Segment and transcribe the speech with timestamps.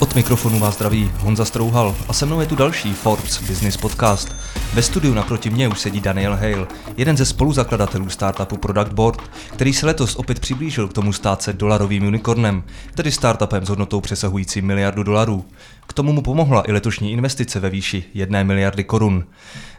[0.00, 4.36] Od mikrofonu vás zdraví Honza Strouhal a se mnou je tu další Forbes Business Podcast.
[4.74, 9.22] Ve studiu naproti mě už sedí Daniel Hale, jeden ze spoluzakladatelů startupu Product Board,
[9.52, 12.62] který se letos opět přiblížil k tomu stát se dolarovým unicornem,
[12.94, 15.44] tedy startupem s hodnotou přesahující miliardu dolarů.
[15.86, 19.24] K tomu mu pomohla i letošní investice ve výši jedné miliardy korun.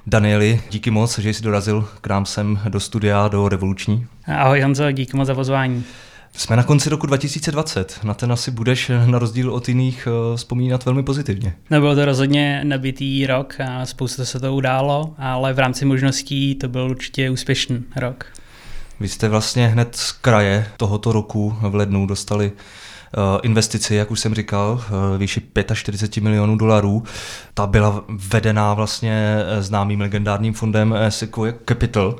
[0.07, 4.07] Danieli, díky moc, že jsi dorazil k nám sem do studia, do Revoluční.
[4.37, 5.83] Ahoj Honzo, díky moc za pozvání.
[6.37, 7.99] Jsme na konci roku 2020.
[8.03, 11.55] Na ten asi budeš na rozdíl od jiných eh, vzpomínat velmi pozitivně.
[11.71, 16.55] No byl to rozhodně nabitý rok a spousta se to událo, ale v rámci možností
[16.55, 18.25] to byl určitě úspěšný rok.
[18.99, 24.19] Vy jste vlastně hned z kraje tohoto roku v lednu dostali eh, investici, jak už
[24.19, 24.83] jsem říkal,
[25.15, 25.41] eh, výši
[25.73, 27.03] 45 milionů dolarů.
[27.53, 32.15] Ta byla vedená vlastně známým legendárním fondem Sequoia Capital.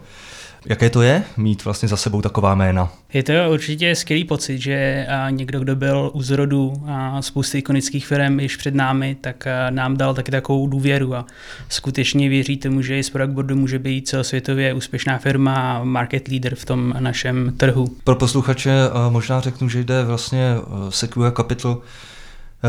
[0.69, 2.89] Jaké to je mít vlastně za sebou taková jména?
[3.13, 6.73] Je to určitě skvělý pocit, že někdo, kdo byl u zrodu
[7.19, 11.25] spousty ikonických firm již před námi, tak nám dal taky takovou důvěru a
[11.69, 16.55] skutečně věří tomu, že i z Product může být celosvětově úspěšná firma a market leader
[16.55, 17.87] v tom našem trhu.
[18.03, 18.71] Pro posluchače
[19.09, 20.55] možná řeknu, že jde vlastně
[20.89, 22.16] Sequoia Capital Eh,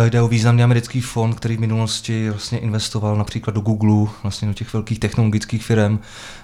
[0.09, 4.55] jde o významný americký fond, který v minulosti vlastně investoval například do Google, vlastně do
[4.55, 5.99] těch velkých technologických firm.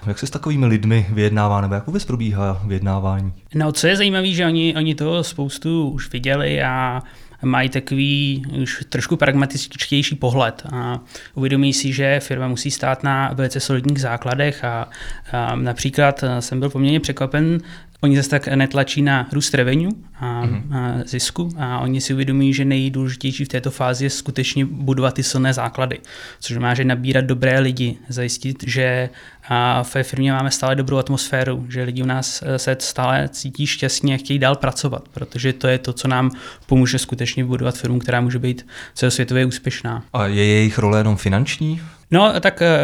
[0.07, 3.33] Jak se s takovými lidmi vyjednává, nebo jak vůbec probíhá vyjednávání?
[3.55, 7.03] No, co je zajímavé, že oni, oni toho spoustu už viděli a
[7.43, 10.99] mají takový už trošku pragmatičtější pohled a
[11.33, 14.89] uvědomí si, že firma musí stát na velice solidních základech a,
[15.31, 17.61] a například jsem byl poměrně překvapen
[18.05, 20.75] Oni zase tak netlačí na růst revenue a, mm-hmm.
[20.77, 25.23] a zisku a oni si uvědomují, že nejdůležitější v této fázi je skutečně budovat ty
[25.23, 25.99] silné základy,
[26.39, 29.09] což má, že nabírat dobré lidi, zajistit, že
[29.49, 33.67] a ve firmě máme stále dobrou atmosféru, že lidi u nás e, se stále cítí
[33.67, 36.31] šťastně a chtějí dál pracovat, protože to je to, co nám
[36.65, 40.03] pomůže skutečně budovat firmu, která může být celosvětově úspěšná.
[40.13, 41.81] A je jejich role jenom finanční?
[42.11, 42.77] No, tak e,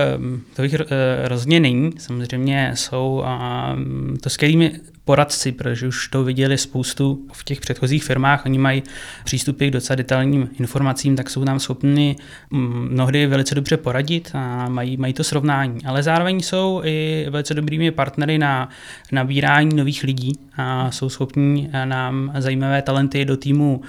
[0.56, 0.84] to bych e,
[1.28, 1.92] rozhodně není.
[1.98, 3.24] Samozřejmě jsou
[4.22, 4.72] to skvělými
[5.06, 8.84] poradci, protože už to viděli spoustu v těch předchozích firmách, oni mají
[9.24, 12.16] přístupy k docela detailním informacím, tak jsou nám schopni
[12.52, 15.86] mm, mnohdy velice dobře poradit a mají, mají to srovnání.
[15.86, 18.70] Ale zároveň jsou i velice dobrými partnery na
[19.12, 23.82] nabírání nových lidí a jsou schopni nám zajímavé talenty do týmu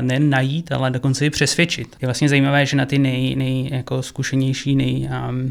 [0.00, 1.96] nejen najít, ale dokonce i přesvědčit.
[2.02, 5.08] Je vlastně zajímavé, že na ty nej, nej jako zkušenější, nej,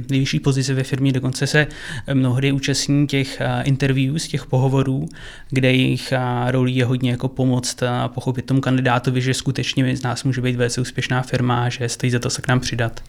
[0.09, 1.67] nejvyšší pozice ve firmě dokonce se
[2.13, 4.92] mnohdy účastní těch interview, z těch pohovorů,
[5.49, 6.13] kde jejich
[6.47, 10.55] rolí je hodně jako pomoct a pochopit tomu kandidátovi, že skutečně z nás může být
[10.55, 13.01] velice úspěšná firma že stojí za to se k nám přidat.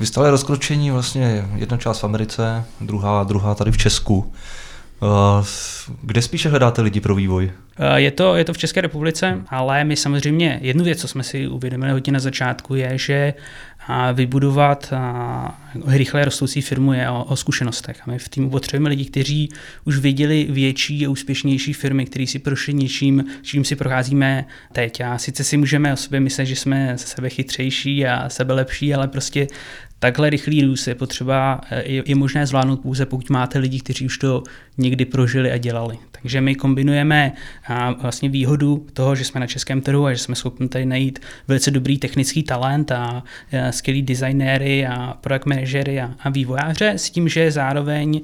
[0.00, 4.32] Vy stále rozkročení vlastně jedna část v Americe, druhá, druhá tady v Česku.
[5.02, 5.44] Eh,
[6.02, 7.52] kde spíše hledáte lidi pro vývoj?
[7.82, 11.22] Eh, je to, je to v České republice, ale my samozřejmě jednu věc, co jsme
[11.22, 13.34] si uvědomili hodně na začátku, je, že
[14.12, 14.92] vybudovat
[15.86, 18.00] rychle rostoucí firmu je o, o zkušenostech.
[18.06, 19.48] A my v týmu potřebujeme lidi, kteří
[19.84, 25.00] už viděli větší a úspěšnější firmy, kteří si prošli něčím, čím si procházíme teď.
[25.00, 29.08] A sice si můžeme o sobě myslet, že jsme sebe chytřejší a sebe lepší, ale
[29.08, 29.46] prostě
[29.98, 34.18] takhle rychlý růst je potřeba, je, je možné zvládnout pouze, pokud máte lidi, kteří už
[34.18, 34.42] to
[34.78, 35.98] někdy prožili a dělali.
[36.22, 37.32] Takže my kombinujeme
[38.02, 41.70] vlastně výhodu toho, že jsme na českém trhu a že jsme schopni tady najít velice
[41.70, 43.22] dobrý technický talent a
[43.70, 48.20] skvělý designéry a product manažery a, a vývojáře s tím, že zároveň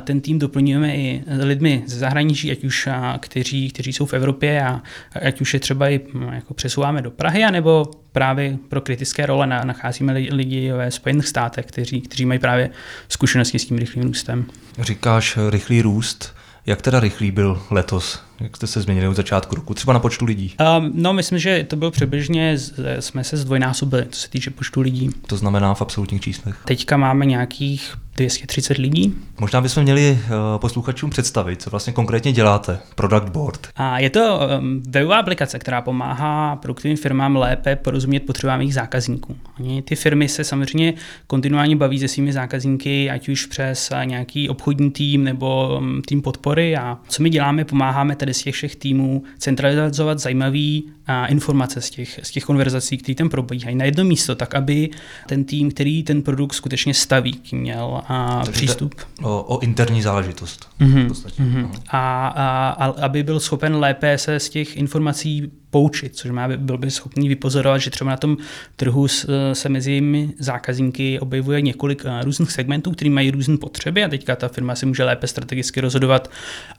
[0.00, 2.88] ten tým doplňujeme i lidmi ze zahraničí, ať už
[3.20, 4.82] kteří, kteří jsou v Evropě a
[5.26, 6.00] ať už je třeba i
[6.32, 12.00] jako přesouváme do Prahy, anebo právě pro kritické role nacházíme lidi ve Spojených státech, kteří,
[12.00, 12.70] kteří mají právě
[13.08, 14.46] zkušenosti s tím rychlým růstem.
[14.80, 16.34] Říkáš rychlý růst.
[16.66, 18.22] Jak teda rychlý byl letos?
[18.42, 19.74] Jak jste se změnili od začátku roku?
[19.74, 20.54] Třeba na počtu lidí?
[20.78, 22.58] Um, no, myslím, že to byl přibližně,
[23.00, 25.10] jsme se zdvojnásobili, co se týče počtu lidí.
[25.26, 26.56] To znamená v absolutních číslech?
[26.64, 29.14] Teďka máme nějakých 230 lidí.
[29.40, 33.68] Možná bychom měli uh, posluchačům představit, co vlastně konkrétně děláte, Product Board.
[33.76, 39.36] A je to um, webová aplikace, která pomáhá produktovým firmám lépe porozumět potřebám jejich zákazníků.
[39.60, 40.94] Oni, ty firmy se samozřejmě
[41.26, 46.76] kontinuálně baví se svými zákazníky, ať už přes nějaký obchodní tým nebo um, tým podpory.
[46.76, 51.90] A co my děláme, pomáháme tedy z těch všech týmů centralizovat zajímavý a informace z
[51.90, 54.90] těch, z těch konverzací, které tam probíhají na jedno místo, tak aby
[55.28, 58.94] ten tým, který ten produkt skutečně staví, měl a Takže přístup.
[59.22, 60.68] O, o interní záležitost.
[60.80, 61.08] Mm-hmm.
[61.08, 61.70] Mm-hmm.
[61.88, 66.78] A, a, a aby byl schopen lépe se z těch informací poučit, což má byl
[66.78, 68.36] by schopný vypozorovat, že třeba na tom
[68.76, 69.08] trhu
[69.52, 70.02] se mezi
[70.38, 74.86] zákazníky objevuje několik eh, různých segmentů, který mají různé potřeby a teďka ta firma si
[74.86, 76.30] může lépe strategicky rozhodovat,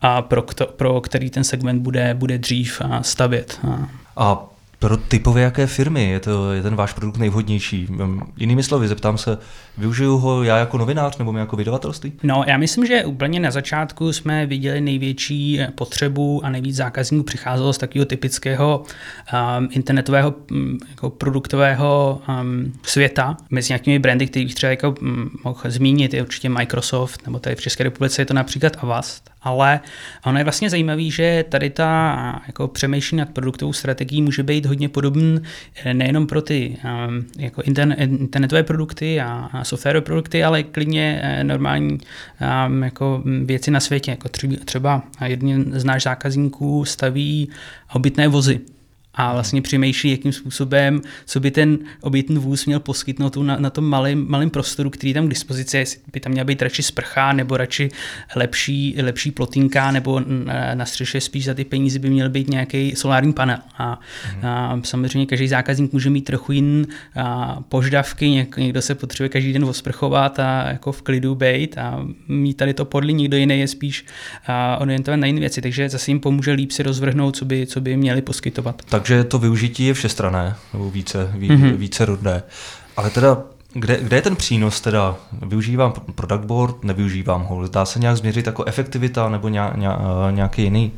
[0.01, 3.59] a pro, kto, pro který ten segment bude, bude dřív stavět.
[4.17, 4.49] A
[4.79, 7.87] pro typové jaké firmy je, to, je ten váš produkt nejvhodnější?
[8.37, 9.37] Jinými slovy, zeptám se,
[9.77, 12.13] využiju ho já jako novinář nebo my jako vydavatelství?
[12.23, 17.73] No, já myslím, že úplně na začátku jsme viděli největší potřebu a nejvíc zákazníků přicházelo
[17.73, 18.83] z takového typického
[19.33, 25.59] um, internetového um, jako produktového um, světa mezi nějakými brandy, kterých třeba jako, um, mohl
[25.65, 29.79] zmínit, je určitě Microsoft, nebo tady v České republice je to například Avast, ale
[30.25, 34.89] ono je vlastně zajímavé, že tady ta jako přemýšlení nad produktovou strategií může být hodně
[34.89, 35.39] podobný
[35.83, 41.43] eh, nejenom pro ty um, jako internetové produkty a, a softwarové produkty, ale klidně eh,
[41.43, 41.97] normální
[42.67, 44.11] um, jako věci na světě.
[44.11, 44.29] Jako
[44.65, 47.49] třeba jeden z náš zákazníků staví
[47.93, 48.59] obytné vozy
[49.15, 53.85] a vlastně přemýšlí, jakým způsobem, co by ten obytný vůz měl poskytnout na, na tom
[53.85, 57.57] malém, malém prostoru, který tam k dispozici, jestli by tam měla být radši sprcha, nebo
[57.57, 57.89] radši
[58.35, 62.95] lepší, lepší plotinka, nebo na, na střeše spíš za ty peníze by měl být nějaký
[62.95, 63.57] solární panel.
[63.77, 63.99] A,
[64.35, 64.45] mm.
[64.45, 66.85] a samozřejmě každý zákazník může mít trochu jiný
[67.69, 72.57] požadavky, Něk, někdo se potřebuje každý den osprchovat a jako v klidu být a mít
[72.57, 74.05] tady to podli, někdo jiný je spíš
[74.79, 77.97] orientovat na jiné věci, takže zase jim pomůže líp si rozvrhnout, co by, co by
[77.97, 78.81] měli poskytovat.
[78.89, 81.75] Tak takže to využití je všestrané, nebo více, ví, mm-hmm.
[81.75, 82.43] více rodné.
[82.97, 83.37] Ale teda,
[83.73, 85.15] kde, kde je ten přínos teda?
[85.41, 87.67] Využívám product board, nevyužívám ho.
[87.67, 89.49] Dá se nějak změřit jako efektivita nebo
[90.31, 90.91] nějaký jiný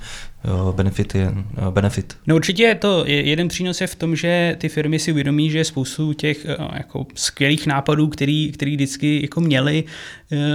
[0.75, 2.17] benefit je eh, benefit.
[2.27, 5.63] No určitě je to, jeden přínos je v tom, že ty firmy si uvědomí, že
[5.63, 9.83] spoustu těch eh, jako skvělých nápadů, který, který vždycky jako měli,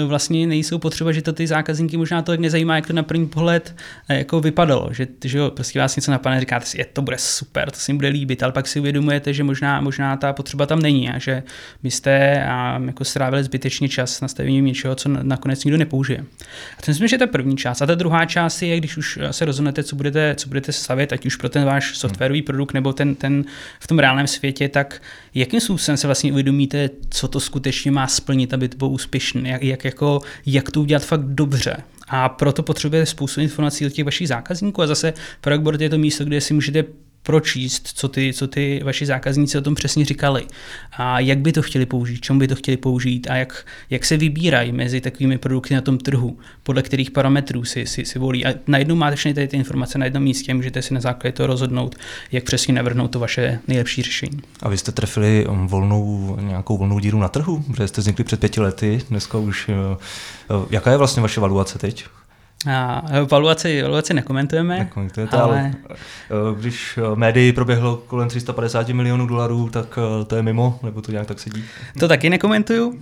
[0.06, 3.76] vlastně nejsou potřeba, že to ty zákazníky možná to nezajímá, jak to na první pohled
[4.08, 7.70] jako vypadalo, že, že jo, prostě vás něco napadne, říkáte si, je, to bude super,
[7.70, 10.82] to si jim bude líbit, ale pak si uvědomujete, že možná, možná ta potřeba tam
[10.82, 11.42] není a že
[11.82, 16.24] byste a, jako strávili zbytečně čas nastavením něčeho, co nakonec nikdo nepoužije.
[16.78, 17.82] A to myslím, že je ta první část.
[17.82, 21.12] A ta druhá část je, když už se rozhodnete rozhodnete, co budete, co budete stavět,
[21.12, 23.44] ať už pro ten váš softwarový produkt nebo ten, ten
[23.80, 25.02] v tom reálném světě, tak
[25.34, 29.62] jakým způsobem se vlastně uvědomíte, co to skutečně má splnit, aby to bylo úspěšné, jak,
[29.62, 31.76] jak, jako, jak to udělat fakt dobře.
[32.08, 36.24] A proto potřebujete spoustu informací od těch vašich zákazníků a zase Productboard je to místo,
[36.24, 36.84] kde si můžete
[37.22, 40.46] pročíst, co ty, co ty vaši zákazníci o tom přesně říkali
[40.92, 44.16] a jak by to chtěli použít, čemu by to chtěli použít a jak, jak se
[44.16, 48.46] vybírají mezi takovými produkty na tom trhu, podle kterých parametrů si, si, si volí.
[48.46, 51.46] A najednou máte všechny tady ty informace na jednom místě, můžete si na základě toho
[51.46, 51.96] rozhodnout,
[52.32, 54.40] jak přesně navrhnout to vaše nejlepší řešení.
[54.62, 58.40] A vy jste trefili um, volnou, nějakou volnou díru na trhu, protože jste vznikli před
[58.40, 59.68] pěti lety, dneska už.
[59.68, 59.74] Uh,
[60.56, 62.04] uh, jaká je vlastně vaše valuace teď?
[62.66, 64.78] A valuaci, valuaci nekomentujeme.
[64.78, 65.58] Nekomentujete, ale...
[65.58, 70.80] ale eh, když eh, médii proběhlo kolem 350 milionů dolarů, tak eh, to je mimo,
[70.82, 71.64] nebo to nějak tak sedí?
[71.98, 72.98] To taky nekomentuju.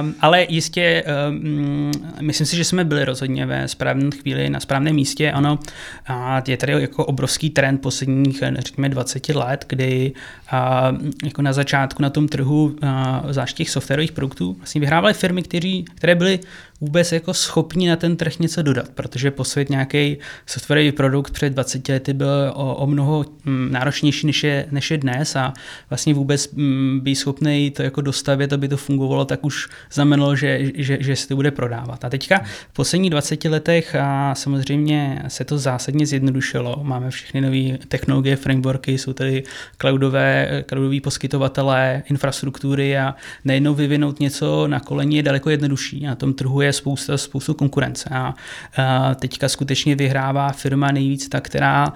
[0.00, 4.94] Um, ale jistě, um, myslím si, že jsme byli rozhodně ve správné chvíli na správném
[4.94, 5.32] místě.
[5.32, 5.58] Ano,
[6.06, 10.12] a je tady jako obrovský trend posledních, řekněme, 20 let, kdy
[10.52, 15.42] uh, jako na začátku na tom trhu, uh, zvlášť těch softwarových produktů, vlastně vyhrávaly firmy,
[15.42, 16.40] kteří, které byly
[16.80, 21.88] vůbec jako schopni na ten trh něco dodat, protože posvět nějaký softwarový produkt před 20
[21.88, 25.52] lety byl o, o mnoho mm, náročnější než je, než je dnes a
[25.90, 30.60] vlastně vůbec mm, být schopný to jako dostavit, aby to fungovalo, tak už znamenalo, že,
[30.74, 32.04] že, že se to bude prodávat.
[32.04, 32.38] A teďka
[32.70, 36.80] v posledních 20 letech a samozřejmě se to zásadně zjednodušilo.
[36.82, 39.42] Máme všechny nové technologie, frameworky, jsou tady
[39.80, 46.00] cloudové, cloudové poskytovatelé, infrastruktury a nejednou vyvinout něco na koleni je daleko jednodušší.
[46.00, 48.08] Na tom trhu je spousta, spoustu konkurence.
[48.12, 48.34] A,
[48.76, 51.92] a teďka skutečně vyhrává firma nejvíc ta, která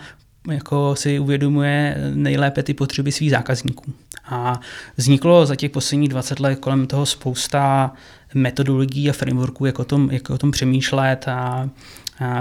[0.51, 3.93] jako si uvědomuje nejlépe ty potřeby svých zákazníků.
[4.25, 4.61] A
[4.97, 7.93] vzniklo za těch posledních 20 let kolem toho spousta
[8.35, 11.69] metodologií a frameworků, jak o tom, jak o tom přemýšlet a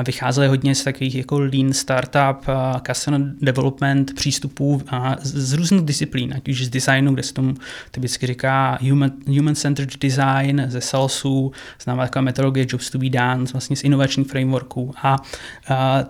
[0.06, 2.46] vycházely hodně z takových jako lean startup,
[2.88, 4.82] customer development přístupů
[5.22, 7.54] z různých disciplín, ať už z designu, kde se tomu
[7.92, 11.52] typicky říká human, human-centered design, ze Salesu,
[11.84, 14.94] známá taková metodologie Jobs to be done, vlastně z inovačních frameworků.
[15.04, 15.18] A,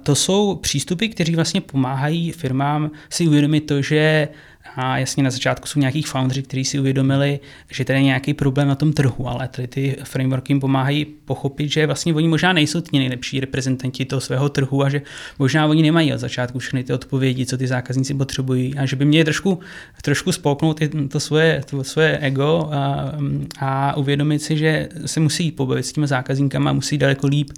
[0.03, 4.27] to jsou přístupy, které vlastně pomáhají firmám si uvědomit to, že
[4.75, 7.39] a jasně na začátku jsou nějakých foundry, kteří si uvědomili,
[7.71, 11.71] že tady je nějaký problém na tom trhu, ale tady ty frameworky jim pomáhají pochopit,
[11.71, 15.01] že vlastně oni možná nejsou ti nejlepší reprezentanti toho svého trhu a že
[15.39, 19.05] možná oni nemají od začátku všechny ty odpovědi, co ty zákazníci potřebují a že by
[19.05, 19.59] měli trošku,
[20.01, 20.79] trošku spolknout
[21.11, 23.11] to svoje, to svoje ego a,
[23.59, 27.51] a uvědomit si, že se musí pobavit s těmi zákazníkama, musí daleko líp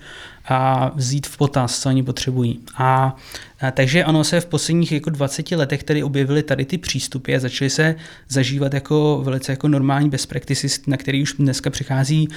[0.46, 2.60] a vzít v potaz, co oni potřebují.
[2.78, 3.16] A,
[3.62, 7.40] a takže ono se v posledních jako 20 letech tady objevily tady ty přístupy a
[7.40, 7.96] začaly se
[8.30, 12.28] zažívat jako velice jako normální best practices, na který už dneska přichází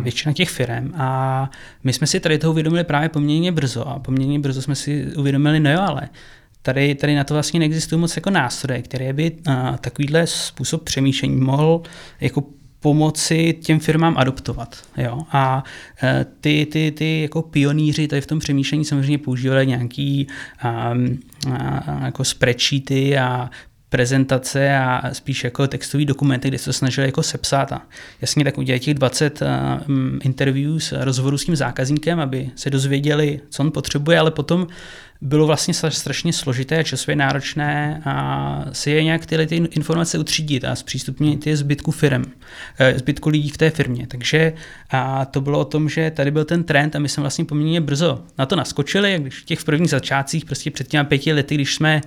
[0.00, 0.92] většina těch firm.
[0.94, 1.50] A
[1.84, 5.60] my jsme si tady toho uvědomili právě poměrně brzo a poměrně brzo jsme si uvědomili,
[5.60, 6.08] no jo, ale
[6.62, 9.32] tady, tady na to vlastně neexistují moc jako nástroje, které by
[9.80, 11.82] takovýhle způsob přemýšlení mohl
[12.20, 12.44] jako
[12.84, 14.76] pomoci těm firmám adoptovat.
[14.96, 15.18] Jo?
[15.32, 15.64] A
[16.02, 20.26] e, ty, ty, ty jako pionýři tady v tom přemýšlení samozřejmě používali nějaký
[20.92, 21.20] um,
[22.04, 23.50] jako spreadsheety a
[23.88, 27.82] prezentace a spíš jako textový dokumenty, kde se to snažili jako sepsat a
[28.20, 29.40] jasně tak udělat těch 20
[29.88, 34.66] um, interviews, rozhovorů s tím zákazníkem, aby se dozvěděli, co on potřebuje, ale potom
[35.24, 40.64] bylo vlastně strašně složité a časově náročné a si je nějak tyhle ty informace utřídit
[40.64, 42.24] a zpřístupnit je zbytku firm,
[42.78, 44.06] eh, zbytku lidí v té firmě.
[44.06, 44.52] Takže
[44.90, 47.80] a to bylo o tom, že tady byl ten trend a my jsme vlastně poměrně
[47.80, 51.74] brzo na to naskočili, když v těch prvních začátcích, prostě před těmi pěti lety, když
[51.74, 52.00] jsme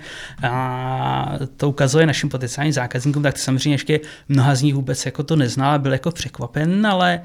[0.43, 5.35] a, to ukazovali našim potenciálním zákazníkům, tak samozřejmě ještě mnoha z nich vůbec jako to
[5.35, 7.21] neznal a byl jako překvapen, ale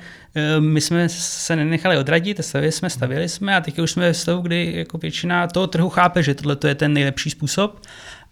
[0.61, 4.43] my jsme se nenechali odradit, stavili jsme, stavili jsme a teď už jsme ve stavu,
[4.43, 7.81] kdy jako většina toho trhu chápe, že tohle je ten nejlepší způsob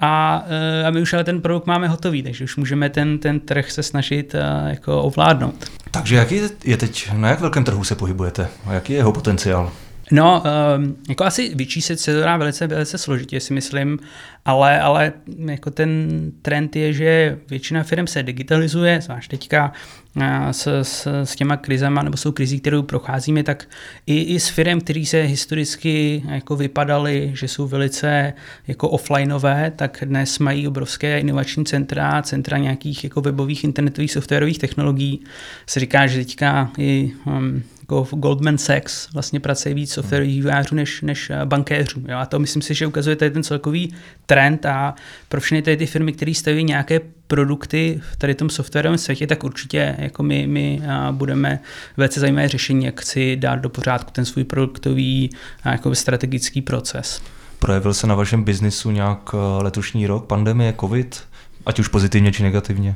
[0.01, 3.41] a, eh, a my už ale ten produkt máme hotový, takže už můžeme ten, ten
[3.41, 5.71] trh se snažit eh, jako ovládnout.
[5.91, 8.49] Takže jaký je teď, na jak velkém trhu se pohybujete?
[8.67, 9.73] A jaký je jeho potenciál?
[10.13, 10.43] No,
[10.77, 13.99] um, jako asi vyčíslit se to dá velice, velice složitě, si myslím,
[14.45, 15.13] ale, ale
[15.47, 19.73] jako ten trend je, že většina firm se digitalizuje, zvlášť teďka
[20.51, 23.69] s, s, s těma krizema nebo jsou krizí, kterou procházíme, tak
[24.07, 28.33] i, i s firm, které se historicky jako vypadaly, že jsou velice
[28.69, 35.25] jako offlineové, tak dnes mají obrovské inovační centra, centra nějakých jako webových internetových softwarových technologií.
[35.67, 40.75] Se říká, že teďka i um, jako v Goldman Sachs vlastně pracuje víc softwarových vývojářů
[40.75, 42.01] než, než eh, bankéřů.
[42.09, 42.19] Jo?
[42.19, 43.95] A to myslím si, že ukazuje tady ten celkový
[44.27, 44.95] trend a
[45.29, 49.45] pro všechny tady ty firmy, které staví nějaké produkty v tady tom softwarovém světě, tak
[49.45, 51.61] určitě jako my, my budeme
[51.97, 55.31] velice zajímavé řešení, jak si dát do pořádku ten svůj produktový
[55.65, 57.23] jako strategický proces.
[57.59, 61.23] Projevil se na vašem biznisu nějak eh, letošní rok, pandemie, covid,
[61.67, 62.95] ať už pozitivně či negativně?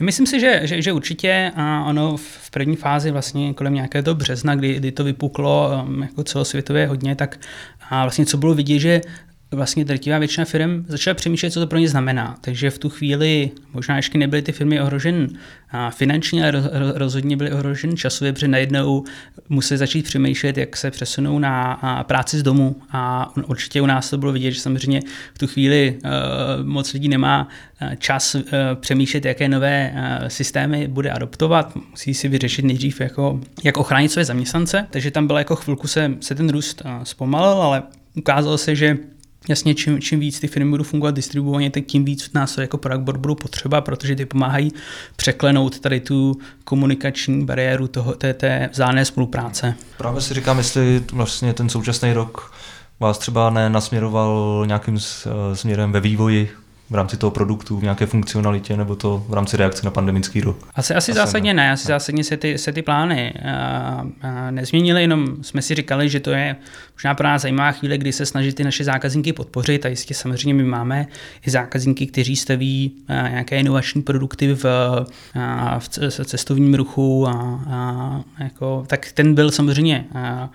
[0.00, 4.54] Myslím si, že, že, že určitě a ono v první fázi vlastně kolem nějakého března,
[4.54, 7.38] kdy, kdy to vypuklo um, jako celosvětově hodně, tak
[7.90, 9.00] a vlastně co bylo vidět, že
[9.50, 12.36] vlastně drtivá většina firm začala přemýšlet, co to pro ně znamená.
[12.40, 15.28] Takže v tu chvíli možná ještě nebyly ty firmy ohrožen
[15.90, 19.04] finančně, ale rozhodně byly ohrožen časově, protože najednou
[19.48, 22.76] museli začít přemýšlet, jak se přesunou na práci z domu.
[22.92, 25.00] A určitě u nás to bylo vidět, že samozřejmě
[25.34, 26.10] v tu chvíli uh,
[26.66, 27.48] moc lidí nemá
[27.98, 28.42] čas uh,
[28.74, 29.94] přemýšlet, jaké nové
[30.28, 31.76] systémy bude adoptovat.
[31.90, 34.86] Musí si vyřešit nejdřív, jako, jak ochránit své zaměstnance.
[34.90, 37.82] Takže tam byla jako chvilku se, se ten růst zpomalil, ale
[38.14, 38.96] ukázalo se, že
[39.48, 43.04] Jasně, čím, čím víc ty firmy budou fungovat distribuovaně, tak tím víc nás jako product
[43.04, 44.72] board budou potřeba, protože ty pomáhají
[45.16, 49.74] překlenout tady tu komunikační bariéru toho, té, té vzájemné spolupráce.
[49.98, 52.54] Právě si říkám, jestli vlastně ten současný rok
[53.00, 54.98] vás třeba nenasměroval nějakým
[55.54, 56.50] směrem ve vývoji
[56.90, 60.56] v rámci toho produktu, v nějaké funkcionalitě, nebo to v rámci reakce na pandemický rok?
[60.74, 65.00] Asi, asi, asi zásadně ne, asi zásadně se ty, se ty plány a, a nezměnily,
[65.00, 66.56] jenom jsme si říkali, že to je
[66.96, 70.54] možná pro nás zajímavá chvíle, kdy se snaží ty naše zákazníky podpořit a jistě samozřejmě
[70.54, 71.06] my máme
[71.46, 74.64] i zákazníky, kteří staví nějaké inovační produkty v,
[75.78, 75.88] v
[76.24, 77.32] cestovním ruchu a,
[77.70, 80.50] a jako, tak ten byl samozřejmě a,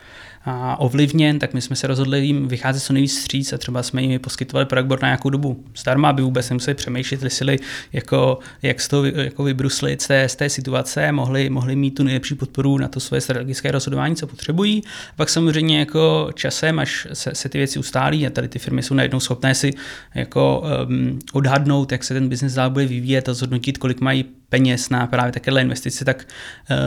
[0.46, 4.02] a ovlivněn, tak my jsme se rozhodli jim vycházet co nejvíc stříc a třeba jsme
[4.02, 7.60] jim poskytovali product na nějakou dobu zdarma, aby vůbec nemuseli přemýšlet, jestli
[7.94, 12.04] jako, jak z toho jako vybruslit z té, z té situace, mohli, mohli mít tu
[12.04, 14.84] nejlepší podporu na to svoje strategické rozhodování, co potřebují.
[15.16, 18.94] Pak samozřejmě jako časem, až se, se ty věci ustálí a tady ty firmy jsou
[18.94, 19.74] najednou schopné si
[20.16, 24.90] jako um, odhadnout, jak se ten biznes dál bude vyvíjet a zhodnotit, kolik mají peněz
[24.90, 26.28] na právě takovéhle investice, tak
[26.70, 26.78] uh,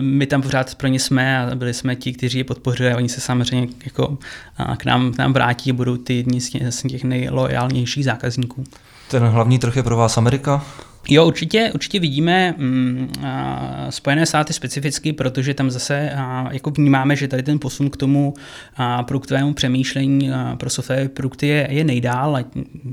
[0.00, 3.08] my tam pořád pro ně jsme a byli jsme ti, kteří je podpořili a oni
[3.08, 6.50] se samozřejmě jako uh, k, nám, k nám vrátí a budou ty jedni z
[6.82, 8.64] těch, nejlojálnějších zákazníků.
[9.10, 10.64] Ten hlavní trh je pro vás Amerika?
[11.08, 17.16] Jo, určitě, určitě vidíme mm, a, Spojené státy specificky, protože tam zase a, jako vnímáme,
[17.16, 18.34] že tady ten posun k tomu
[18.76, 22.36] a, produktovému přemýšlení a, pro softwarové produkty je, je nejdál.
[22.36, 22.44] A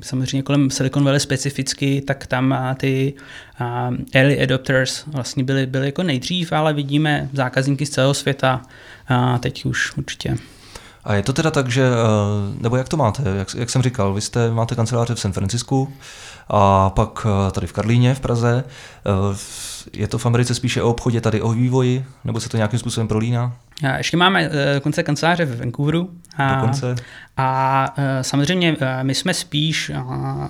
[0.04, 3.14] samozřejmě kolem Silicon Valley specificky, tak tam a, ty
[3.60, 8.62] a, early adopters vlastně byly, byly jako nejdřív, ale vidíme zákazníky z celého světa
[9.08, 10.38] a teď už určitě.
[11.08, 14.14] A je to teda tak, že, eh, nebo jak to máte, jak, jak jsem říkal,
[14.14, 15.94] vy jste, máte kanceláře v San Francisku
[16.48, 18.64] a pak eh, tady v Karlíně v Praze.
[18.64, 19.38] Eh,
[19.94, 23.08] je to v Americe spíše o obchodě, tady o vývoji, nebo se to nějakým způsobem
[23.08, 23.56] prolíná?
[23.84, 24.50] A ještě máme
[24.82, 26.10] konce kanceláře v Vancouveru.
[26.38, 26.96] A, Dokonce.
[27.38, 29.92] A samozřejmě my jsme spíš,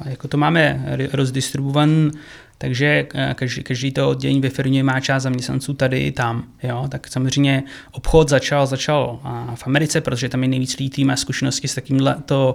[0.06, 2.12] jako to máme rozdistribuovaný
[2.58, 6.44] takže eh, každý, každý to oddělení ve firmě má část zaměstnanců tady i tam.
[6.64, 6.88] Jo?
[6.90, 9.20] Tak samozřejmě obchod začal, začal
[9.56, 12.54] v Americe, protože tam je nejvíc lidí, má zkušenosti s takýmhle to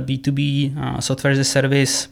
[0.00, 2.11] B2B eh, software as a service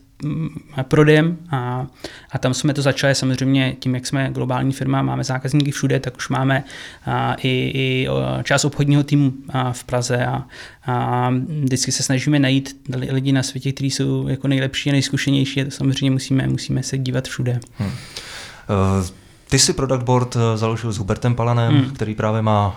[0.83, 1.87] prodejem a,
[2.31, 6.17] a tam jsme to začali samozřejmě tím, jak jsme globální firma, máme zákazníky všude, tak
[6.17, 6.65] už máme
[7.07, 8.09] a, i, i
[8.43, 10.43] část obchodního týmu a, v Praze a,
[10.87, 11.31] a
[11.63, 12.77] vždycky se snažíme najít
[13.11, 16.99] lidi na světě, kteří jsou jako nejlepší a nejzkušenější a to samozřejmě musíme, musíme se
[16.99, 17.61] dívat všude.
[17.79, 17.89] Hmm.
[17.89, 19.07] Uh...
[19.51, 21.91] Ty jsi Product Board eh, založil s Hubertem Palanem, hmm.
[21.91, 22.77] který právě má,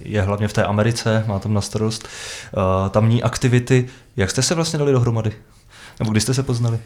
[0.00, 2.08] je hlavně v té Americe, má tam na starost
[2.90, 3.88] tamní aktivity.
[4.16, 5.32] Jak jste se vlastně dali dohromady?
[6.00, 6.78] Nebo kdy jste se poznali?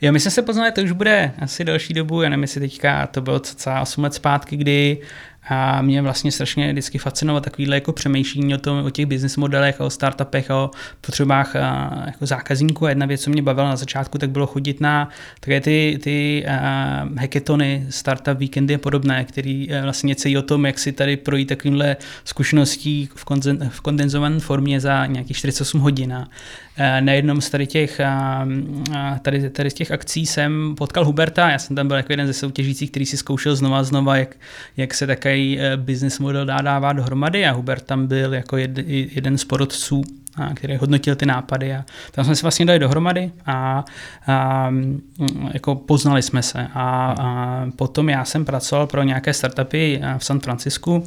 [0.00, 3.06] Jo, my jsme se poznali, to už bude asi další dobu, já nevím, jestli teďka
[3.06, 4.98] to bylo celá 8 let zpátky, kdy
[5.50, 9.80] a mě vlastně strašně vždycky fascinovalo takovýhle jako přemýšlení o, tom, o těch business modelech,
[9.80, 10.70] o startupech, o
[11.00, 11.54] potřebách
[12.06, 12.86] jako zákazníků.
[12.86, 15.08] A jedna věc, co mě bavila na začátku, tak bylo chodit na
[15.40, 20.66] také ty, ty uh, hackathony, startup víkendy a podobné, který uh, vlastně něco o tom,
[20.66, 26.26] jak si tady projít takovýmhle zkušeností v, konzen, v kondenzované formě za nějakých 48 hodin.
[26.78, 28.00] A na jednom z tady těch,
[29.22, 32.32] tady, tady z těch akcí jsem potkal Huberta, já jsem tam byl jako jeden ze
[32.32, 34.36] soutěžících, který si zkoušel znova a znova, jak,
[34.76, 37.46] jak se takový eh, business model dá dávat dohromady.
[37.46, 40.04] A Hubert tam byl jako jed, jeden z porodců
[40.38, 43.84] a který hodnotil ty nápady a tam jsme se vlastně dali dohromady a,
[44.26, 44.70] a
[45.52, 50.40] jako poznali jsme se a, a potom já jsem pracoval pro nějaké startupy v San
[50.40, 51.06] Francisku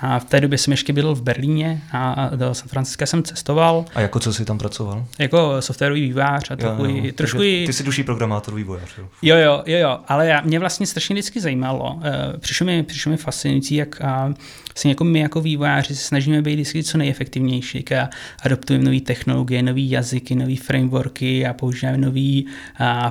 [0.00, 3.84] a v té době jsem ještě byl v Berlíně a do San Franciska jsem cestoval.
[3.94, 5.04] A jako co jsi tam pracoval?
[5.18, 7.12] Jako softwarový vývář a takový, jo, jo.
[7.14, 8.98] trošku Ty jsi duší programátor vývojář.
[8.98, 9.08] Jo?
[9.22, 12.00] jo, jo, jo, jo, ale já, mě vlastně strašně vždycky zajímalo.
[12.02, 14.34] Eh, přišlo mi, přišlo mi fascinující, jak a,
[14.74, 18.08] vlastně jako my jako vývojáři se snažíme být vždycky co nejefektivnější a
[18.42, 22.42] adoptujeme nové technologie, nové jazyky, nové frameworky a používáme nové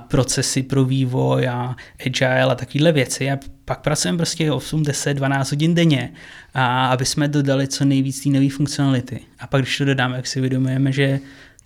[0.07, 1.75] procesy pro vývoj a
[2.05, 3.31] agile a takovéhle věci.
[3.31, 6.13] A pak pracujeme prostě 8, 10, 12 hodin denně,
[6.53, 9.19] a aby jsme dodali co nejvíc té nové funkcionality.
[9.39, 11.19] A pak, když to dodáme, jak si uvědomujeme, že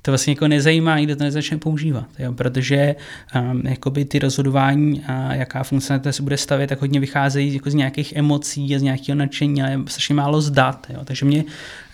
[0.06, 2.96] to vlastně jako nezajímá, nikdo to nezačne používat, jo, protože
[3.36, 7.74] um, jakoby ty rozhodování, a jaká funkcionalita se bude stavět, tak hodně vycházejí jako z
[7.74, 10.88] nějakých emocí a z nějakého nadšení, ale strašně málo zdat.
[10.90, 11.00] Jo.
[11.04, 11.44] Takže mě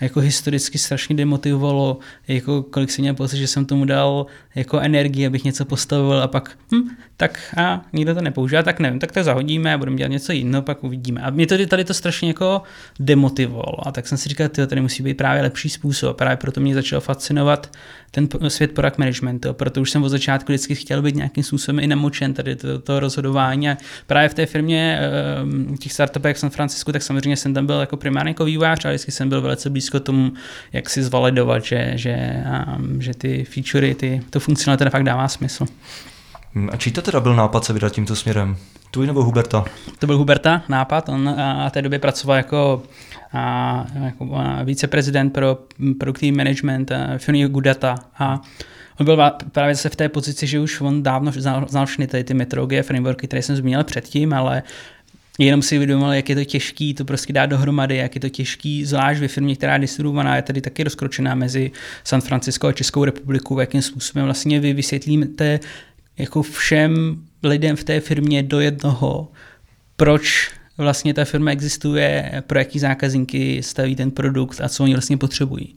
[0.00, 5.26] jako historicky strašně demotivovalo, jako kolik jsem měl pocit, že jsem tomu dal jako energii,
[5.26, 9.24] abych něco postavil a pak, hm, tak a nikdo to nepoužívá, tak nevím, tak to
[9.24, 11.20] zahodíme a budeme dělat něco jiného, pak uvidíme.
[11.20, 12.62] A mě to tady to strašně jako
[13.00, 16.10] demotivovalo a tak jsem si říkal, že tady musí být právě lepší způsob.
[16.10, 17.70] A právě proto mě začalo fascinovat
[18.14, 21.86] ten svět product managementu, protože už jsem od začátku vždycky chtěl být nějakým způsobem i
[21.86, 26.50] namočen tady to, to rozhodování a právě v té firmě ehm, těch startupech v San
[26.50, 29.70] Francisku, tak samozřejmě jsem tam byl jako primárně jako vývojář, ale vždycky jsem byl velice
[29.70, 30.32] blízko tomu,
[30.72, 32.44] jak si zvalidovat, že, že,
[32.78, 35.66] um, že ty featurey, ty, to funkcionalita fakt dává smysl.
[36.54, 38.56] Hm, a čí to teda byl nápad se vydat tímto směrem?
[38.90, 39.64] Tvůj nebo Huberta?
[39.98, 42.82] To byl Huberta nápad, on a té době pracoval jako,
[43.32, 44.28] a, jako
[44.64, 45.58] viceprezident pro
[45.98, 47.94] produktivní management firmy Gudata.
[48.18, 48.40] A
[49.00, 52.24] on byl právě zase v té pozici, že už on dávno znal, znal všechny ty,
[52.24, 54.62] ty metodologie, frameworky, které jsem zmínil předtím, ale
[55.38, 58.84] jenom si uvědomil, jak je to těžký to prostě dát dohromady, jak je to těžký,
[58.84, 61.70] zvlášť ve firmě, která je distribuovaná, je tady taky rozkročená mezi
[62.04, 65.60] San Francisco a Českou republikou, jakým způsobem vlastně vy vysvětlíte
[66.18, 69.28] jako všem lidem v té firmě do jednoho,
[69.96, 70.50] proč
[70.82, 75.74] vlastně ta firma existuje, pro jaký zákazníky staví ten produkt a co oni vlastně potřebují.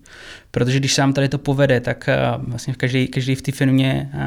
[0.55, 4.19] Protože když sám tady to povede, tak eh, vlastně každý, každý v té firmě eh,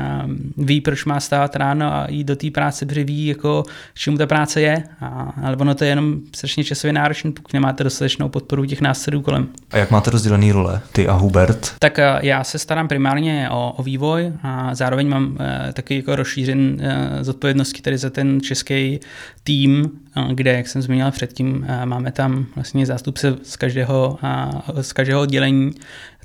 [0.56, 3.64] ví, proč má stát ráno a jít do té práce, protože ví, jako,
[3.94, 4.84] čemu ta práce je.
[5.00, 9.22] A, ale ono to je jenom strašně časově náročné, pokud nemáte dostatečnou podporu těch následů
[9.22, 9.48] kolem.
[9.70, 11.74] A jak máte rozdělený role, ty a Hubert?
[11.78, 15.38] Tak eh, já se starám primárně o, o vývoj a zároveň mám
[15.72, 16.76] taky jako rozšířen
[17.20, 19.00] zodpovědnosti tady za ten český
[19.44, 19.90] tým,
[20.32, 25.20] kde, jak jsem zmínil předtím, uh, máme tam vlastně zástupce z každého, uh, z každého
[25.20, 25.72] oddělení,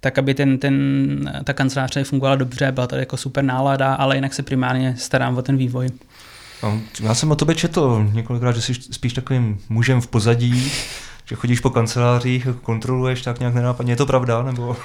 [0.01, 4.33] tak aby ten, ten, ta kancelář fungovala dobře, byla tady jako super nálada, ale jinak
[4.33, 5.89] se primárně starám o ten vývoj.
[6.63, 10.71] No, já jsem o tobě četl několikrát, že jsi spíš takovým mužem v pozadí,
[11.25, 13.91] že chodíš po kancelářích, kontroluješ tak nějak nenápadně.
[13.91, 14.75] Je to pravda, nebo,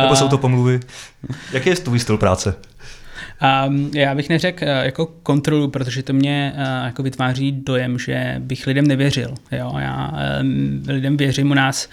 [0.00, 0.80] nebo jsou to pomluvy?
[1.52, 2.54] Jaký je tvůj styl práce?
[3.68, 8.36] Um, já bych neřekl uh, jako kontrolu, protože to mě uh, jako vytváří dojem, že
[8.38, 9.34] bych lidem nevěřil.
[9.52, 9.74] Jo?
[9.78, 11.88] Já um, lidem věřím u nás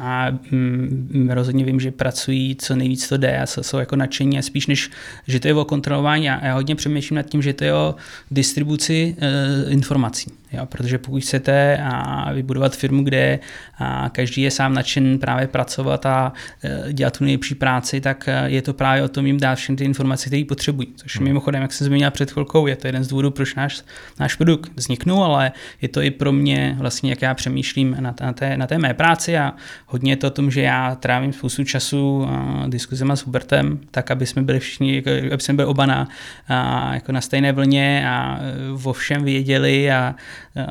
[0.00, 4.42] a mm, rozhodně vím, že pracují co nejvíc to jde a jsou jako nadšení a
[4.42, 4.90] spíš než,
[5.26, 6.24] že to je o kontrolování.
[6.24, 7.94] Já, já hodně přemýšlím nad tím, že to je o
[8.30, 10.30] distribuci e, informací.
[10.52, 10.66] Jo?
[10.66, 13.38] Protože pokud chcete a vybudovat firmu, kde
[13.78, 16.32] a každý je sám nadšen právě pracovat a
[16.64, 19.76] e, dělat tu nejlepší práci, tak e, je to právě o tom jim dát všechny
[19.76, 20.88] ty informace, které potřebují.
[20.96, 21.24] Což hmm.
[21.24, 23.82] mimochodem, jak jsem zmínil před chvilkou, je to jeden z důvodů, proč náš,
[24.20, 28.32] náš produkt vzniknul, ale je to i pro mě vlastně, jak já přemýšlím na, na,
[28.32, 29.52] té, na té mé práci a
[29.86, 32.28] hodně je to o tom, že já trávím spoustu času
[32.68, 36.08] diskuzema s Hubertem, tak aby jsme byli všichni, jako, aby jsme byli oba na,
[36.48, 40.14] a, jako na stejné vlně a e, o všem věděli a, a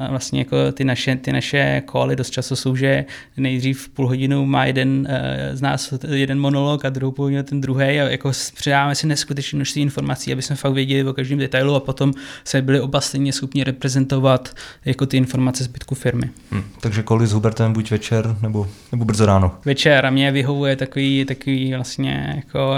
[0.09, 3.05] vlastně jako ty naše, ty naše koly dost často jsou, že
[3.37, 7.61] nejdřív půl hodinu má jeden e, z nás jeden monolog a druhou půl hodinu ten
[7.61, 11.75] druhý a jako předáváme si neskutečné množství informací, aby jsme fakt věděli o každém detailu
[11.75, 14.55] a potom se byli oba stejně schopni reprezentovat
[14.85, 16.29] jako ty informace zbytku firmy.
[16.51, 19.55] Hmm, takže koly s Hubertem buď večer nebo, nebo brzo ráno.
[19.65, 22.75] Večer a mě vyhovuje takový, takový vlastně jako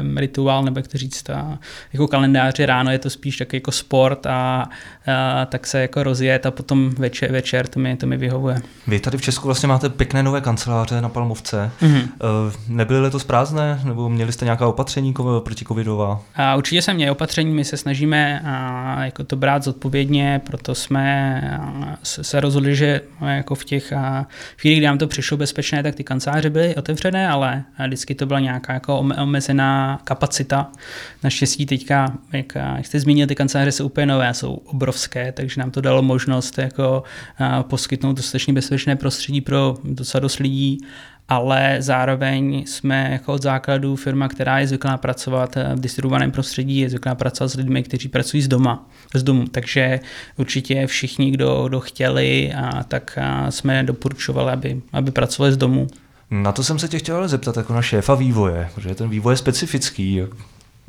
[0.00, 1.58] um, rituál, nebo jak to říct, ta,
[1.92, 4.68] jako kalendáře ráno je to spíš tak jako sport a,
[5.06, 8.56] a tak se jako rozjet a potom večer, večer to mi, to mi vyhovuje.
[8.86, 11.70] Vy tady v Česku vlastně máte pěkné nové kanceláře na Palmovce.
[11.82, 12.08] Mm-hmm.
[12.68, 15.14] Nebyly letos prázdné, nebo měli jste nějaká opatření
[15.44, 16.20] proti covidová?
[16.34, 21.58] A určitě jsem měl opatření, my se snažíme a, jako to brát zodpovědně, proto jsme
[21.62, 23.92] a, se rozhodli, že jako v těch
[24.56, 28.40] chvílích, kdy nám to přišlo bezpečné, tak ty kanceláře byly otevřené, ale vždycky to byla
[28.40, 30.70] nějaká jako omezená kapacita.
[31.24, 35.70] Naštěstí teďka, jak, jak jste zmínil, ty kanceláře jsou úplně nové, jsou obrovské, takže nám
[35.70, 37.02] to dalo možnost jako
[37.62, 40.78] poskytnout dostatečně bezpečné prostředí pro docela dost lidí
[41.28, 46.90] ale zároveň jsme jako od základu firma, která je zvyklá pracovat v distribuovaném prostředí, je
[46.90, 49.44] zvyklá pracovat s lidmi, kteří pracují z doma, z domu.
[49.50, 50.00] Takže
[50.36, 53.18] určitě všichni, kdo, kdo chtěli, a tak
[53.50, 55.86] jsme doporučovali, aby, aby pracovali z domu.
[56.30, 59.36] Na to jsem se tě chtěl zeptat jako na šéfa vývoje, protože ten vývoj je
[59.36, 60.22] specifický.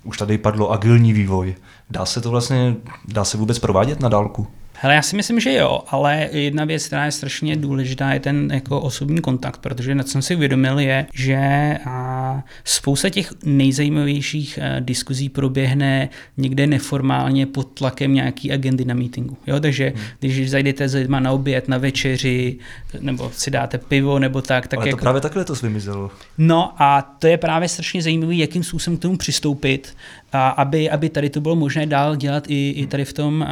[0.03, 1.55] Už tady padlo agilní vývoj.
[1.89, 4.47] Dá se to vlastně, dá se vůbec provádět na dálku?
[4.79, 8.51] Hele, já si myslím, že jo, ale jedna věc, která je strašně důležitá, je ten
[8.53, 14.59] jako osobní kontakt, protože na co jsem si uvědomil je, že a, spousta těch nejzajímavějších
[14.59, 19.37] a, e, diskuzí proběhne někde neformálně pod tlakem nějaký agendy na meetingu.
[19.47, 20.05] Jo, takže hmm.
[20.19, 22.57] když zajdete s lidma na oběd, na večeři,
[22.99, 25.01] nebo si dáte pivo nebo tak, tak ale to jako...
[25.01, 26.11] právě takhle to vymizelo.
[26.37, 29.95] No a to je právě strašně zajímavé, jakým způsobem k tomu přistoupit,
[30.31, 33.47] a aby, aby tady to bylo možné dál dělat i, i tady v tom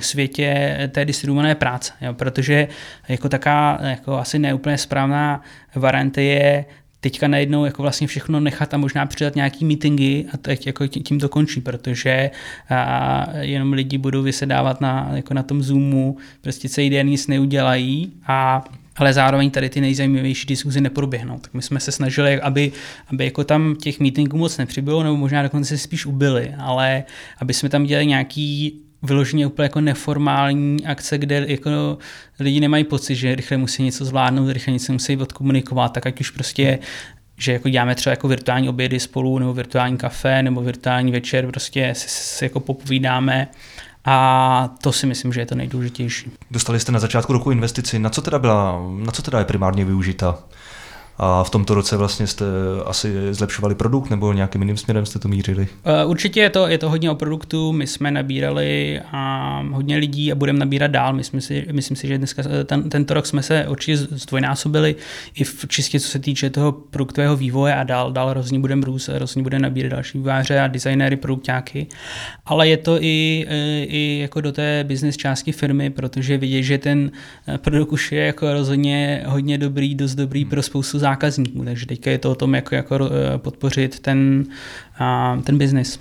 [0.00, 1.92] světě té distribuované práce.
[2.00, 2.14] Jo?
[2.14, 2.68] Protože
[3.08, 5.42] jako taká jako asi neúplně správná
[5.74, 6.64] varianta je
[7.00, 11.20] teďka najednou jako vlastně všechno nechat a možná přidat nějaký meetingy a teď jako tím
[11.20, 12.30] to končí, protože
[12.70, 18.12] a, jenom lidi budou vysedávat na, jako na tom Zoomu, prostě celý den nic neudělají
[18.26, 18.64] a
[18.96, 21.38] ale zároveň tady ty nejzajímavější diskuzi neproběhnou.
[21.38, 22.72] Tak my jsme se snažili, aby,
[23.06, 27.04] aby jako tam těch meetingů moc nepřibylo, nebo možná dokonce spíš ubyly, ale
[27.38, 31.98] aby jsme tam dělali nějaký vyloženě úplně jako neformální akce, kde jako
[32.40, 36.30] lidi nemají pocit, že rychle musí něco zvládnout, rychle něco musí odkomunikovat, tak ať už
[36.30, 36.78] prostě
[37.36, 41.90] že jako děláme třeba jako virtuální obědy spolu, nebo virtuální kafe, nebo virtuální večer, prostě
[41.96, 43.48] se, se jako popovídáme
[44.04, 46.30] a to si myslím, že je to nejdůležitější.
[46.50, 47.98] Dostali jste na začátku roku investici.
[47.98, 50.38] Na co teda, byla, na co teda je primárně využita?
[51.24, 52.44] A v tomto roce vlastně jste
[52.86, 55.68] asi zlepšovali produkt nebo nějakým jiným směrem jste to mířili?
[55.84, 57.72] Eh, určitě je to, je to hodně o produktu.
[57.72, 61.12] My jsme nabírali a hodně lidí a budeme nabírat dál.
[61.12, 64.96] Myslím si, myslím si že dneska, eh, ten, tento rok jsme se určitě zdvojnásobili
[65.34, 69.10] i v čistě co se týče toho produktového vývoje a dál, dál rozhodně budeme růst,
[69.12, 71.86] rozhodně budeme nabírat další výváře a designéry, produktáky.
[72.46, 76.78] Ale je to i, eh, i jako do té business části firmy, protože vidět, že
[76.78, 77.10] ten
[77.56, 81.11] produkt už je jako rozhodně hodně dobrý, dost dobrý pro spoustu zákazníků.
[81.64, 84.44] Takže teďka je to o tom, jak jako eh, podpořit ten,
[85.44, 86.00] ten biznis.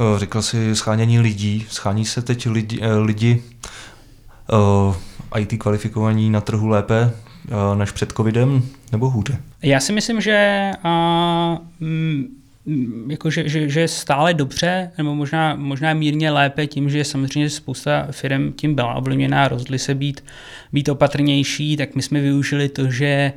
[0.00, 1.66] Eh, říkal jsi schánění lidí.
[1.68, 3.42] Schání se teď lidi, eh, lidi
[5.38, 7.10] IT kvalifikovaní na trhu lépe
[7.74, 9.38] než před covidem nebo hůře?
[9.62, 12.28] Já si myslím, že a, m,
[13.08, 18.06] jako že, že, že stále dobře, nebo možná, možná mírně lépe tím, že samozřejmě spousta
[18.10, 20.24] firm tím byla ovlivněná, rozhodli se být,
[20.72, 23.32] být opatrnější, tak my jsme využili to, že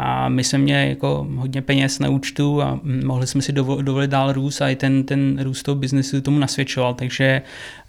[0.00, 4.32] a my jsme měli jako hodně peněz na účtu a mohli jsme si dovolit dál
[4.32, 7.42] růst a i ten, ten růst toho biznesu tomu nasvědčoval, takže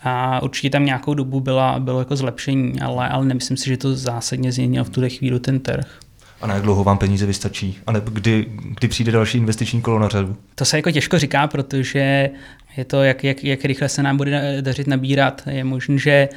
[0.03, 3.95] a určitě tam nějakou dobu byla, bylo jako zlepšení, ale, ale nemyslím si, že to
[3.95, 5.99] zásadně změnilo v tuhle chvíli ten trh.
[6.41, 7.77] A na jak dlouho vám peníze vystačí?
[7.87, 8.45] A nebo kdy,
[8.79, 10.35] kdy přijde další investiční kolo na řadu?
[10.55, 12.29] To se jako těžko říká, protože
[12.77, 15.41] je to, jak, jak, jak rychle se nám bude dařit nabírat.
[15.49, 16.29] Je možné, že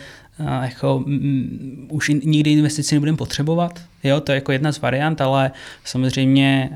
[0.63, 3.81] jako, m, už nikdy investici nebudeme potřebovat.
[4.05, 5.51] Jo, to je jako jedna z variant, ale
[5.85, 6.71] samozřejmě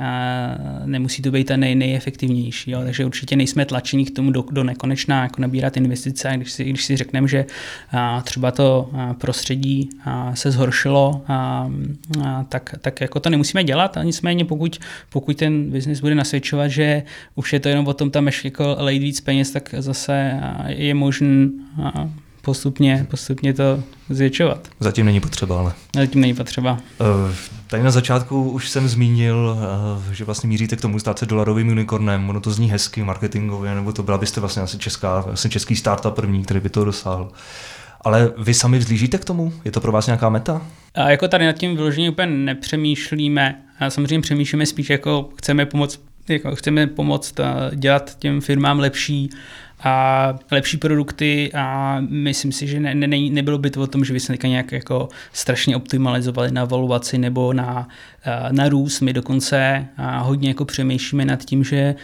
[0.84, 2.70] nemusí to být ta nej, nejefektivnější.
[2.70, 2.80] Jo.
[2.84, 6.32] Takže určitě nejsme tlačení k tomu do, do nekonečna jako nabírat investice.
[6.36, 7.46] Když si, když si řekneme, že
[8.24, 9.88] třeba to prostředí
[10.34, 11.24] se zhoršilo,
[12.48, 13.96] tak, tak jako to nemusíme dělat.
[13.96, 14.78] A nicméně pokud,
[15.10, 17.02] pokud ten biznis bude nasvědčovat, že
[17.34, 20.94] už je to jenom o tom tam ještě jako lejt víc peněz, tak zase je
[20.94, 21.50] možný
[22.46, 24.68] postupně, postupně to zvětšovat.
[24.80, 25.72] Zatím není potřeba, ale.
[25.96, 26.72] Zatím není potřeba.
[26.72, 27.34] Uh,
[27.66, 29.56] tady na začátku už jsem zmínil,
[30.06, 32.30] uh, že vlastně míříte k tomu stát se dolarovým unicornem.
[32.30, 36.14] Ono to zní hezky marketingově, nebo to byla byste vlastně asi, česká, asi český startup
[36.14, 37.32] první, který by to dosáhl.
[38.00, 39.52] Ale vy sami vzlížíte k tomu?
[39.64, 40.62] Je to pro vás nějaká meta?
[40.94, 43.62] A jako tady nad tím vyloženě úplně nepřemýšlíme.
[43.80, 47.34] A samozřejmě přemýšlíme spíš jako chceme pomoct jako chceme pomoct
[47.74, 49.30] dělat těm firmám lepší
[49.80, 54.12] a lepší produkty a myslím si, že ne, ne, nebylo by to o tom, že
[54.12, 57.88] by se nějak jako strašně optimalizovali na valuaci nebo na,
[58.50, 59.00] na růst.
[59.00, 59.86] My dokonce
[60.18, 61.94] hodně jako přemýšlíme nad tím, že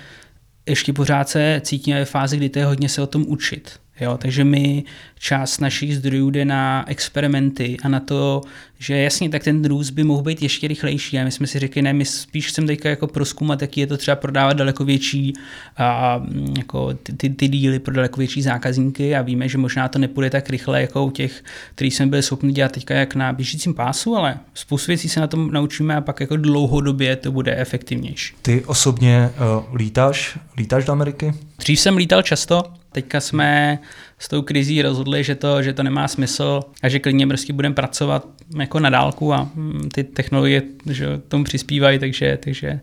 [0.67, 3.82] ještě pořád se cítíme ve fázi, kdy to je hodně se o tom učit.
[4.00, 4.85] Jo, takže my
[5.18, 8.40] část našich zdrojů jde na experimenty a na to,
[8.78, 11.18] že jasně, tak ten růst by mohl být ještě rychlejší.
[11.18, 13.96] A my jsme si řekli, ne, my spíš chceme teďka jako proskoumat, jaký je to
[13.96, 15.33] třeba prodávat daleko větší
[15.76, 16.22] a,
[16.59, 20.31] jako ty, ty, ty díly pro daleko větší zákazníky a víme, že možná to nepůjde
[20.31, 24.16] tak rychle, jako u těch, který jsme byli schopni dělat teďka jak na běžícím pásu,
[24.16, 28.35] ale spoustu věcí se na tom naučíme a pak jako dlouhodobě to bude efektivnější.
[28.42, 29.31] Ty osobně
[29.68, 31.35] uh, lítáš, lítáš do Ameriky?
[31.59, 33.78] Dřív jsem lítal často, Teďka jsme
[34.18, 37.74] s tou krizí rozhodli, že to, že to nemá smysl a že klidně prostě budeme
[37.74, 38.26] pracovat
[38.59, 42.81] jako na dálku a mm, ty technologie že tomu přispívají, takže, takže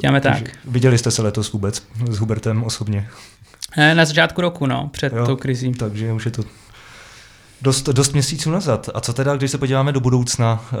[0.00, 0.52] děláme takže tak.
[0.64, 3.08] Viděli jste se letos vůbec s Hubertem osobně?
[3.94, 5.72] Na začátku roku, no, před jo, tou krizí.
[5.72, 6.44] Takže už je to
[7.62, 8.88] dost, dost měsíců nazad.
[8.94, 10.76] A co teda, když se podíváme do budoucna, eh,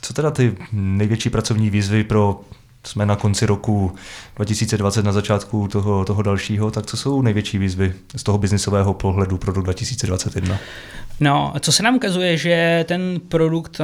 [0.00, 2.40] co teda ty největší pracovní výzvy pro
[2.84, 3.94] jsme na konci roku
[4.36, 9.38] 2020 na začátku toho, toho dalšího, tak co jsou největší výzvy z toho biznisového pohledu
[9.38, 10.58] pro rok 2021?
[11.20, 13.80] No, co se nám ukazuje, že ten produkt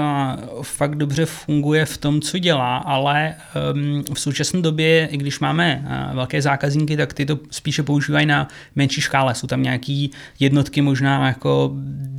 [0.63, 3.35] fakt dobře funguje v tom, co dělá, ale
[3.75, 5.85] um, v současné době, i když máme
[6.15, 9.35] velké zákazníky, tak ty to spíše používají na menší škále.
[9.35, 10.11] Jsou tam nějaký
[10.41, 11.71] jednotky, možná jako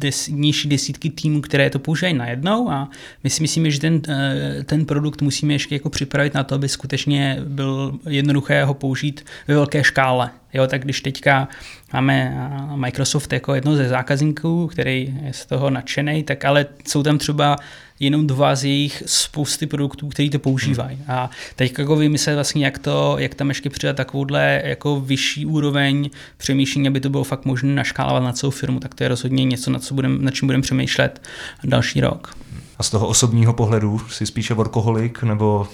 [0.01, 2.89] des, nižší desítky týmů, které to používají najednou a
[3.23, 6.69] my si myslíme, že ten, e, ten produkt musíme ještě jako připravit na to, aby
[6.71, 10.29] skutečně byl jednoduché ho použít ve velké škále.
[10.53, 11.47] Jo, tak když teďka
[11.93, 17.17] máme Microsoft jako jedno ze zákazníků, který je z toho nadšený, tak ale jsou tam
[17.17, 17.57] třeba
[17.99, 20.95] jenom dva z jejich spousty produktů, který to používají.
[20.95, 21.05] Hmm.
[21.07, 26.09] A teď jako vymyslet vlastně, jak, to, jak tam ještě přidat takovouhle jako vyšší úroveň
[26.37, 29.71] přemýšlení, aby to bylo fakt možné naškálovat na celou firmu, tak to je rozhodně něco,
[29.71, 31.21] na, co budem, na čím budeme přemýšlet
[31.63, 32.35] další rok.
[32.77, 35.67] A z toho osobního pohledu si spíše workoholik nebo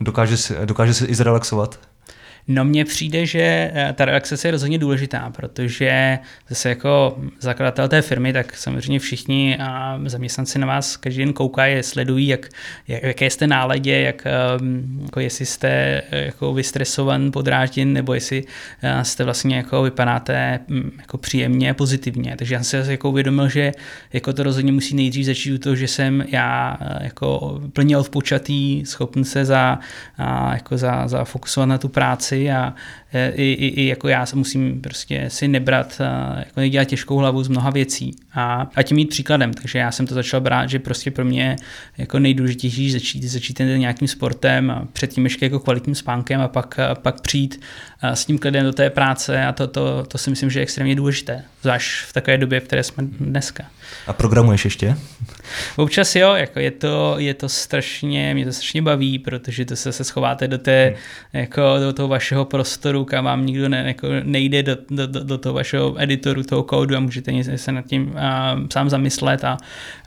[0.00, 1.78] dokáže dokáže si i zrelaxovat?
[2.48, 8.02] No mně přijde, že eh, ta relaxace je rozhodně důležitá, protože zase jako zakladatel té
[8.02, 12.48] firmy, tak samozřejmě všichni a zaměstnanci na vás každý den koukají, sledují, jak,
[12.88, 15.68] jak, jaké jste náladě, jak, ehm, jako jestli jste
[16.10, 18.44] eh, jako vystresovan, podrážděn, nebo jestli
[18.82, 22.34] eh, jste vlastně jako vypadáte hm, jako příjemně, pozitivně.
[22.38, 23.72] Takže já jsem se jako uvědomil, že
[24.12, 29.24] jako to rozhodně musí nejdřív začít u toho, že jsem já jako plně odpočatý, schopný
[29.24, 29.78] se za,
[30.52, 32.74] jako za, za fokusovat na tu práci a
[33.12, 36.00] e, i, i, i jako já se musím prostě si nebrat,
[36.38, 39.54] jako nedělat těžkou hlavu z mnoha věcí a, a tím mít příkladem.
[39.54, 41.56] Takže já jsem to začal brát, že prostě pro mě
[41.98, 46.78] jako nejdůležitější začít, začít ten nějakým sportem a předtím ještě jako kvalitním spánkem a pak,
[46.78, 47.60] a pak přijít
[48.02, 50.94] s tím kledem do té práce a to, to, to si myslím, že je extrémně
[50.94, 53.64] důležité, zvlášť v takové době, v které jsme dneska.
[54.06, 54.96] A programuješ ještě?
[55.76, 59.92] Občas jo, jako je to, je to strašně, mě to strašně baví, protože to se,
[59.92, 60.96] se schováte do, té, hmm.
[61.32, 65.38] jako do toho vašeho prostoru, kam vám nikdo ne, jako nejde do, do, do, do
[65.38, 69.56] toho vašeho editoru, toho kódu a můžete se nad tím a, sám zamyslet a,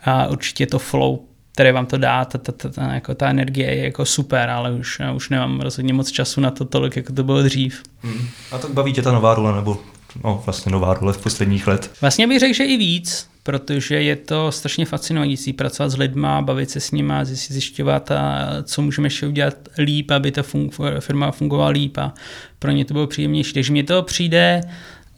[0.04, 1.18] a určitě to flow
[1.54, 4.72] které vám to dá, ta, ta, ta, ta, jako ta energie je jako super, ale
[4.72, 7.82] už, už nemám rozhodně moc času na to tolik, jako to bylo dřív.
[8.02, 8.26] Hmm.
[8.52, 9.78] A tak baví tě ta nová role, nebo
[10.24, 11.90] no, vlastně nová role v posledních let?
[12.00, 16.70] Vlastně bych řekl, že i víc, protože je to strašně fascinující pracovat s lidma, bavit
[16.70, 21.70] se s nimi, zjišťovat, a co můžeme ještě udělat líp, aby ta fun- firma fungovala
[21.70, 22.14] líp a
[22.58, 23.52] pro ně to bylo příjemnější.
[23.52, 24.60] Takže mně to přijde,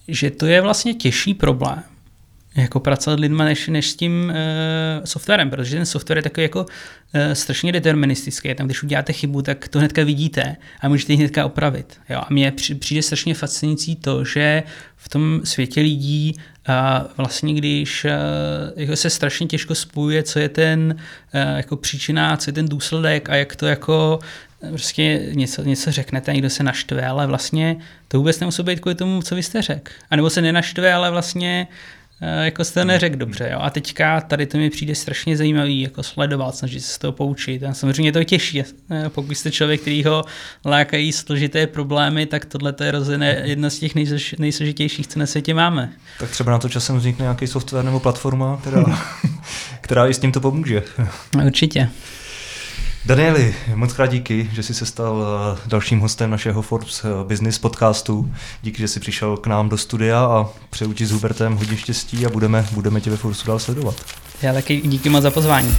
[0.08, 1.82] že to je vlastně těžší problém,
[2.56, 6.60] jako pracovat lidma než, než s tím uh, softwarem, protože ten software je takový jako
[6.60, 6.66] uh,
[7.32, 8.54] strašně deterministický.
[8.54, 12.00] Tam, když uděláte chybu, tak to hnedka vidíte a můžete ji hnedka opravit.
[12.08, 12.18] Jo?
[12.18, 14.62] A mně přijde strašně fascinující to, že
[14.96, 16.36] v tom světě lidí
[17.16, 18.06] vlastně když
[18.76, 20.96] jako se strašně těžko spojuje, co je ten
[21.56, 24.18] jako příčina, co je ten důsledek a jak to jako
[24.68, 27.76] prostě něco, něco řeknete, někdo se naštve, ale vlastně
[28.08, 29.92] to vůbec nemusí být kvůli tomu, co vy jste řekl.
[30.10, 31.74] A nebo se nenaštve, ale vlastně Eh,
[32.20, 33.48] jako jste neřekl dobře.
[33.52, 33.58] Jo?
[33.62, 37.62] A teďka tady to mi přijde strašně zajímavý, jako sledovat, snažit se z toho poučit.
[37.62, 38.62] A samozřejmě to těší.
[38.90, 40.24] Eh, pokud jste člověk, který ho
[40.64, 43.94] lákají složité problémy, tak tohle je rozhodně jedna z těch
[44.38, 45.92] nejsložitějších, co na světě máme.
[46.18, 48.84] Tak třeba na to časem vznikne nějaký software nebo platforma, která,
[49.80, 50.82] která i s tím to pomůže.
[51.44, 51.88] Určitě.
[53.06, 55.24] Danieli, moc krát díky, že jsi se stal
[55.56, 58.34] eh, dalším hostem našeho Forbes eh, Business podcastu.
[58.62, 62.26] Díky, že jsi přišel k nám do studia a přeju ti s Hubertem hodně štěstí
[62.26, 63.94] a budeme, budeme tě ve Forbesu dál sledovat.
[64.42, 65.76] Já taky díky moc za pozvání.